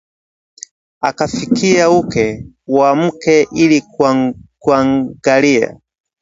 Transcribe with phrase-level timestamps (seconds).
[1.01, 3.83] Akafikia uke wa mkewe ili
[4.59, 5.79] kuuangalia